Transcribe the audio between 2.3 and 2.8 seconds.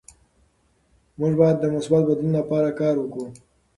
لپاره